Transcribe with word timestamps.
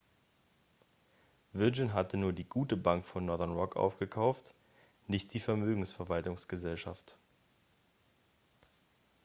virgin 1.53 1.93
hat 1.93 2.13
nur 2.15 2.33
die 2.33 2.49
gute 2.49 2.75
bank 2.75 3.05
von 3.05 3.23
northern 3.23 3.51
rock 3.53 3.75
aufgekauft 3.75 4.55
nicht 5.05 5.31
die 5.35 5.39
vermögensverwaltungsgesellschaft 5.39 7.19